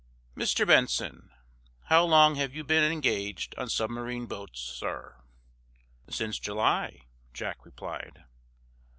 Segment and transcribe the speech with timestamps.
[0.35, 0.65] "Mr.
[0.65, 1.29] Benson,
[1.83, 5.21] how long have you been engaged on submarine boats, sir?"
[6.09, 7.01] "Since July,"
[7.35, 8.23] Jack replied.